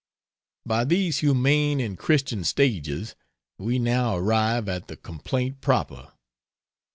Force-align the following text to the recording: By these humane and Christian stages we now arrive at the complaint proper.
By 0.65 0.83
these 0.85 1.19
humane 1.19 1.79
and 1.79 1.95
Christian 1.95 2.43
stages 2.43 3.13
we 3.59 3.77
now 3.77 4.17
arrive 4.17 4.67
at 4.67 4.87
the 4.87 4.97
complaint 4.97 5.61
proper. 5.61 6.11